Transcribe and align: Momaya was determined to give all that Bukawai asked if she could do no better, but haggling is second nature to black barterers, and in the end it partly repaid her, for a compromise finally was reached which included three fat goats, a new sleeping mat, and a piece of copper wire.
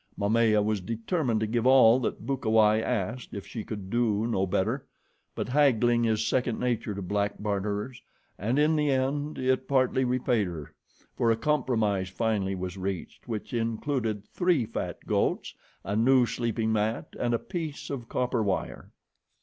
Momaya 0.17 0.63
was 0.63 0.81
determined 0.81 1.39
to 1.41 1.45
give 1.45 1.67
all 1.67 1.99
that 1.99 2.25
Bukawai 2.25 2.81
asked 2.81 3.35
if 3.35 3.45
she 3.45 3.63
could 3.63 3.91
do 3.91 4.25
no 4.25 4.47
better, 4.47 4.87
but 5.35 5.49
haggling 5.49 6.05
is 6.05 6.25
second 6.25 6.59
nature 6.59 6.95
to 6.95 7.03
black 7.03 7.37
barterers, 7.37 8.01
and 8.35 8.57
in 8.57 8.75
the 8.75 8.89
end 8.89 9.37
it 9.37 9.67
partly 9.67 10.03
repaid 10.03 10.47
her, 10.47 10.73
for 11.15 11.29
a 11.29 11.37
compromise 11.37 12.09
finally 12.09 12.55
was 12.55 12.79
reached 12.79 13.27
which 13.27 13.53
included 13.53 14.25
three 14.25 14.65
fat 14.65 14.97
goats, 15.05 15.53
a 15.83 15.95
new 15.95 16.25
sleeping 16.25 16.73
mat, 16.73 17.15
and 17.19 17.35
a 17.35 17.37
piece 17.37 17.91
of 17.91 18.09
copper 18.09 18.41
wire. 18.41 18.89